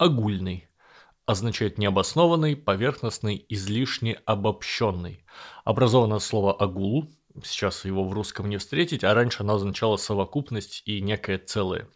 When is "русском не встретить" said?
8.12-9.04